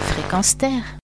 Fréquence 0.00 0.56
Terre. 0.56 0.96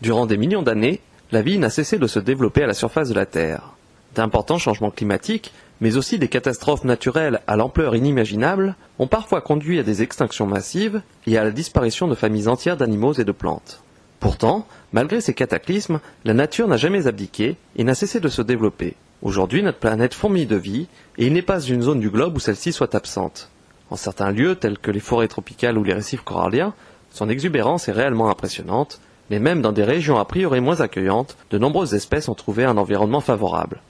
Durant 0.00 0.24
des 0.24 0.38
millions 0.38 0.62
d'années, 0.62 1.00
la 1.30 1.42
vie 1.42 1.58
n'a 1.58 1.68
cessé 1.68 1.98
de 1.98 2.06
se 2.06 2.18
développer 2.18 2.62
à 2.62 2.66
la 2.66 2.72
surface 2.72 3.10
de 3.10 3.14
la 3.14 3.26
Terre. 3.26 3.74
D'importants 4.14 4.56
changements 4.56 4.90
climatiques, 4.90 5.52
mais 5.82 5.96
aussi 5.96 6.18
des 6.18 6.28
catastrophes 6.28 6.84
naturelles 6.84 7.42
à 7.46 7.56
l'ampleur 7.56 7.94
inimaginable, 7.94 8.76
ont 8.98 9.06
parfois 9.06 9.42
conduit 9.42 9.78
à 9.78 9.82
des 9.82 10.00
extinctions 10.00 10.46
massives 10.46 11.02
et 11.26 11.36
à 11.36 11.44
la 11.44 11.50
disparition 11.50 12.08
de 12.08 12.14
familles 12.14 12.48
entières 12.48 12.78
d'animaux 12.78 13.12
et 13.12 13.24
de 13.24 13.32
plantes. 13.32 13.82
Pourtant, 14.18 14.66
malgré 14.94 15.20
ces 15.20 15.34
cataclysmes, 15.34 16.00
la 16.24 16.32
nature 16.32 16.66
n'a 16.66 16.78
jamais 16.78 17.06
abdiqué 17.06 17.56
et 17.76 17.84
n'a 17.84 17.94
cessé 17.94 18.20
de 18.20 18.28
se 18.28 18.40
développer. 18.40 18.94
Aujourd'hui, 19.20 19.62
notre 19.62 19.78
planète 19.78 20.14
fourmille 20.14 20.46
de 20.46 20.56
vie, 20.56 20.86
et 21.18 21.26
il 21.26 21.34
n'est 21.34 21.42
pas 21.42 21.60
une 21.60 21.82
zone 21.82 22.00
du 22.00 22.08
globe 22.08 22.36
où 22.36 22.40
celle-ci 22.40 22.72
soit 22.72 22.94
absente. 22.94 23.50
En 23.90 23.96
certains 23.96 24.30
lieux, 24.30 24.56
tels 24.56 24.78
que 24.78 24.90
les 24.90 25.00
forêts 25.00 25.28
tropicales 25.28 25.78
ou 25.78 25.84
les 25.84 25.94
récifs 25.94 26.22
coralliens, 26.22 26.74
son 27.10 27.28
exubérance 27.28 27.88
est 27.88 27.92
réellement 27.92 28.28
impressionnante, 28.28 29.00
mais 29.30 29.38
même 29.38 29.62
dans 29.62 29.72
des 29.72 29.84
régions 29.84 30.18
a 30.18 30.24
priori 30.24 30.60
moins 30.60 30.80
accueillantes, 30.80 31.36
de 31.50 31.58
nombreuses 31.58 31.94
espèces 31.94 32.28
ont 32.28 32.34
trouvé 32.34 32.64
un 32.64 32.76
environnement 32.76 33.20
favorable. 33.20 33.80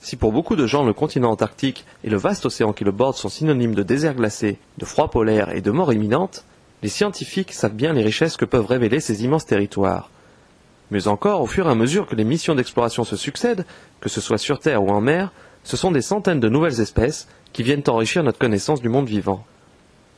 Si 0.00 0.16
pour 0.16 0.32
beaucoup 0.32 0.56
de 0.56 0.66
gens 0.66 0.84
le 0.84 0.94
continent 0.94 1.30
antarctique 1.30 1.84
et 2.04 2.10
le 2.10 2.16
vaste 2.16 2.46
océan 2.46 2.72
qui 2.72 2.84
le 2.84 2.90
borde 2.90 3.16
sont 3.16 3.28
synonymes 3.28 3.74
de 3.74 3.82
désert 3.82 4.14
glacé, 4.14 4.58
de 4.78 4.84
froid 4.84 5.10
polaire 5.10 5.54
et 5.54 5.60
de 5.60 5.70
mort 5.70 5.92
imminente, 5.92 6.44
les 6.82 6.88
scientifiques 6.88 7.52
savent 7.52 7.74
bien 7.74 7.92
les 7.92 8.02
richesses 8.02 8.38
que 8.38 8.46
peuvent 8.46 8.66
révéler 8.66 9.00
ces 9.00 9.24
immenses 9.24 9.44
territoires. 9.44 10.10
Mieux 10.90 11.06
encore, 11.06 11.42
au 11.42 11.46
fur 11.46 11.68
et 11.68 11.70
à 11.70 11.74
mesure 11.74 12.06
que 12.06 12.16
les 12.16 12.24
missions 12.24 12.54
d'exploration 12.54 13.04
se 13.04 13.16
succèdent, 13.16 13.66
que 14.00 14.08
ce 14.08 14.20
soit 14.20 14.38
sur 14.38 14.58
Terre 14.58 14.82
ou 14.82 14.88
en 14.88 15.00
mer, 15.00 15.32
ce 15.64 15.76
sont 15.76 15.90
des 15.90 16.02
centaines 16.02 16.40
de 16.40 16.48
nouvelles 16.48 16.80
espèces 16.80 17.28
qui 17.52 17.62
viennent 17.62 17.82
enrichir 17.88 18.22
notre 18.22 18.38
connaissance 18.38 18.80
du 18.80 18.88
monde 18.88 19.08
vivant. 19.08 19.44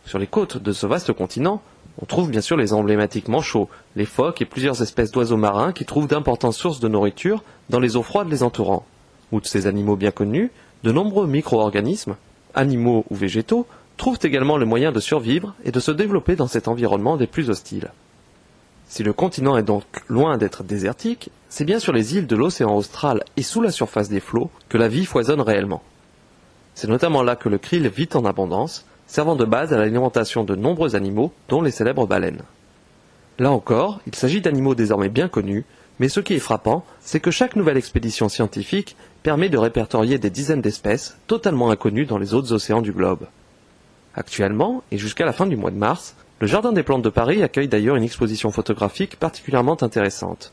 Sur 0.06 0.18
les 0.18 0.26
côtes 0.26 0.58
de 0.58 0.72
ce 0.72 0.86
vaste 0.86 1.12
continent, 1.12 1.62
on 2.00 2.06
trouve 2.06 2.30
bien 2.30 2.40
sûr 2.40 2.56
les 2.56 2.72
emblématiques 2.72 3.28
manchots, 3.28 3.68
les 3.96 4.06
phoques 4.06 4.40
et 4.40 4.46
plusieurs 4.46 4.82
espèces 4.82 5.12
d'oiseaux 5.12 5.36
marins 5.36 5.72
qui 5.72 5.84
trouvent 5.84 6.08
d'importantes 6.08 6.54
sources 6.54 6.80
de 6.80 6.88
nourriture 6.88 7.42
dans 7.70 7.80
les 7.80 7.96
eaux 7.96 8.02
froides 8.02 8.30
les 8.30 8.42
entourant. 8.42 8.84
Outre 9.30 9.48
ces 9.48 9.66
animaux 9.66 9.96
bien 9.96 10.10
connus, 10.10 10.50
de 10.84 10.92
nombreux 10.92 11.26
micro-organismes, 11.26 12.16
animaux 12.54 13.04
ou 13.10 13.14
végétaux, 13.14 13.66
trouvent 13.96 14.18
également 14.22 14.56
le 14.56 14.66
moyen 14.66 14.90
de 14.90 15.00
survivre 15.00 15.54
et 15.64 15.70
de 15.70 15.80
se 15.80 15.90
développer 15.90 16.34
dans 16.34 16.48
cet 16.48 16.66
environnement 16.66 17.16
des 17.16 17.26
plus 17.26 17.50
hostiles. 17.50 17.90
Si 18.92 19.02
le 19.02 19.14
continent 19.14 19.56
est 19.56 19.62
donc 19.62 19.84
loin 20.08 20.36
d'être 20.36 20.64
désertique, 20.64 21.30
c'est 21.48 21.64
bien 21.64 21.78
sur 21.78 21.94
les 21.94 22.14
îles 22.14 22.26
de 22.26 22.36
l'océan 22.36 22.76
austral 22.76 23.24
et 23.38 23.42
sous 23.42 23.62
la 23.62 23.70
surface 23.70 24.10
des 24.10 24.20
flots 24.20 24.50
que 24.68 24.76
la 24.76 24.88
vie 24.88 25.06
foisonne 25.06 25.40
réellement. 25.40 25.82
C'est 26.74 26.88
notamment 26.88 27.22
là 27.22 27.34
que 27.34 27.48
le 27.48 27.56
krill 27.56 27.88
vit 27.88 28.10
en 28.12 28.26
abondance, 28.26 28.84
servant 29.06 29.34
de 29.34 29.46
base 29.46 29.72
à 29.72 29.78
l'alimentation 29.78 30.44
de 30.44 30.54
nombreux 30.54 30.94
animaux, 30.94 31.32
dont 31.48 31.62
les 31.62 31.70
célèbres 31.70 32.06
baleines. 32.06 32.42
Là 33.38 33.50
encore, 33.50 34.00
il 34.06 34.14
s'agit 34.14 34.42
d'animaux 34.42 34.74
désormais 34.74 35.08
bien 35.08 35.28
connus, 35.28 35.64
mais 35.98 36.10
ce 36.10 36.20
qui 36.20 36.34
est 36.34 36.38
frappant, 36.38 36.84
c'est 37.00 37.18
que 37.18 37.30
chaque 37.30 37.56
nouvelle 37.56 37.78
expédition 37.78 38.28
scientifique 38.28 38.94
permet 39.22 39.48
de 39.48 39.56
répertorier 39.56 40.18
des 40.18 40.28
dizaines 40.28 40.60
d'espèces 40.60 41.16
totalement 41.28 41.70
inconnues 41.70 42.04
dans 42.04 42.18
les 42.18 42.34
autres 42.34 42.52
océans 42.52 42.82
du 42.82 42.92
globe. 42.92 43.26
Actuellement, 44.14 44.82
et 44.90 44.98
jusqu'à 44.98 45.24
la 45.24 45.32
fin 45.32 45.46
du 45.46 45.56
mois 45.56 45.70
de 45.70 45.78
mars, 45.78 46.14
le 46.42 46.48
Jardin 46.48 46.72
des 46.72 46.82
plantes 46.82 47.02
de 47.02 47.08
Paris 47.08 47.40
accueille 47.44 47.68
d'ailleurs 47.68 47.94
une 47.94 48.02
exposition 48.02 48.50
photographique 48.50 49.14
particulièrement 49.14 49.80
intéressante. 49.80 50.52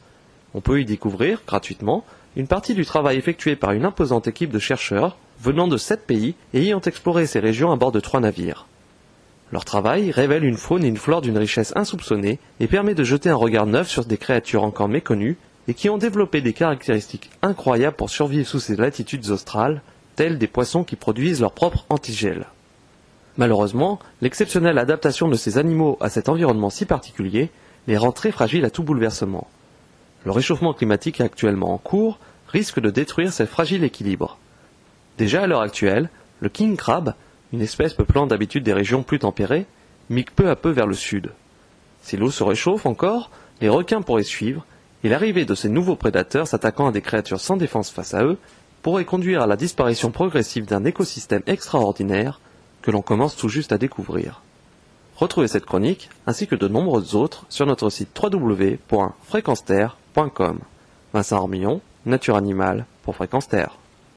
On 0.54 0.62
peut 0.62 0.80
y 0.80 0.86
découvrir, 0.86 1.42
gratuitement, 1.48 2.06
une 2.36 2.46
partie 2.46 2.76
du 2.76 2.86
travail 2.86 3.18
effectué 3.18 3.56
par 3.56 3.72
une 3.72 3.86
imposante 3.86 4.28
équipe 4.28 4.52
de 4.52 4.60
chercheurs 4.60 5.18
venant 5.42 5.68
de 5.68 5.78
sept 5.78 6.06
pays 6.06 6.36
et 6.54 6.62
ayant 6.62 6.82
exploré 6.82 7.26
ces 7.26 7.40
régions 7.40 7.72
à 7.72 7.76
bord 7.76 7.92
de 7.92 8.00
trois 8.00 8.20
navires. 8.20 8.68
Leur 9.52 9.66
travail 9.66 10.12
révèle 10.12 10.44
une 10.44 10.58
faune 10.58 10.84
et 10.84 10.90
une 10.90 10.98
flore 10.98 11.22
d'une 11.24 11.40
richesse 11.40 11.74
insoupçonnée 11.76 12.38
et 12.60 12.68
permet 12.68 12.94
de 12.94 13.04
jeter 13.04 13.32
un 13.32 13.36
regard 13.36 13.66
neuf 13.66 13.88
sur 13.88 14.06
des 14.06 14.18
créatures 14.18 14.66
encore 14.66 14.90
méconnues 14.90 15.38
et 15.68 15.74
qui 15.74 15.90
ont 15.90 15.98
développé 15.98 16.42
des 16.42 16.54
caractéristiques 16.54 17.32
incroyables 17.42 17.98
pour 17.98 18.12
survivre 18.12 18.48
sous 18.48 18.60
ces 18.60 18.76
latitudes 18.76 19.32
australes, 19.32 19.82
telles 20.16 20.38
des 20.38 20.46
poissons 20.46 20.84
qui 20.84 20.98
produisent 20.98 21.42
leur 21.42 21.54
propre 21.54 21.88
antigel. 21.90 22.46
Malheureusement, 23.38 24.00
l'exceptionnelle 24.22 24.78
adaptation 24.78 25.28
de 25.28 25.36
ces 25.36 25.58
animaux 25.58 25.98
à 26.02 26.10
cet 26.10 26.30
environnement 26.30 26.70
si 26.70 26.86
particulier 26.86 27.50
les 27.88 27.98
rend 27.98 28.12
très 28.12 28.32
fragiles 28.32 28.66
à 28.66 28.70
tout 28.70 28.84
bouleversement. 28.84 29.48
Le 30.26 30.32
réchauffement 30.32 30.74
climatique 30.74 31.22
actuellement 31.22 31.74
en 31.74 31.78
cours 31.78 32.20
risque 32.48 32.80
de 32.80 32.90
détruire 32.90 33.32
ce 33.32 33.46
fragile 33.46 33.84
équilibre. 33.84 34.38
Déjà 35.18 35.44
à 35.44 35.48
l'heure 35.48 35.62
actuelle, 35.62 36.10
le 36.40 36.50
king 36.50 36.76
crab, 36.76 37.14
une 37.54 37.62
espèce 37.62 37.94
peuplant 37.94 38.28
d'habitude 38.28 38.64
des 38.64 38.74
régions 38.74 39.04
plus 39.04 39.20
tempérées, 39.20 39.66
migue 40.10 40.32
peu 40.32 40.50
à 40.50 40.56
peu 40.56 40.70
vers 40.70 40.88
le 40.88 40.94
sud. 40.94 41.32
Si 42.02 42.18
l'eau 42.18 42.32
se 42.32 42.44
réchauffe 42.44 42.86
encore, 42.86 43.32
les 43.62 43.70
requins 43.70 44.02
pourraient 44.02 44.24
suivre, 44.24 44.66
et 45.04 45.10
l'arrivée 45.10 45.46
de 45.46 45.56
ces 45.56 45.70
nouveaux 45.70 45.96
prédateurs 45.96 46.48
s'attaquant 46.48 46.88
à 46.88 46.92
des 46.92 47.02
créatures 47.02 47.40
sans 47.40 47.58
défense 47.58 47.90
face 47.90 48.14
à 48.14 48.24
eux 48.24 48.38
pourrait 48.82 49.06
conduire 49.06 49.42
à 49.42 49.48
la 49.48 49.56
disparition 49.56 50.12
progressive 50.12 50.66
d'un 50.66 50.86
écosystème 50.86 51.44
extraordinaire 51.48 52.40
que 52.90 52.92
l'on 52.92 53.04
commence 53.04 53.36
tout 53.36 53.50
juste 53.50 53.72
à 53.72 53.78
découvrir. 53.78 54.42
Retrouvez 55.16 55.48
cette 55.48 55.68
chronique, 55.68 56.10
ainsi 56.26 56.48
que 56.48 56.56
de 56.56 56.68
nombreuses 56.68 57.14
autres, 57.14 57.46
sur 57.48 57.68
notre 57.68 57.92
site 57.92 58.20
www.fréquenceterre.com. 58.20 60.60
Vincent 61.14 61.38
Armillon, 61.38 61.82
Nature 62.08 62.36
Animale 62.36 62.88
pour 63.04 63.16
Fréquence 63.16 63.48
Terre. 63.48 63.78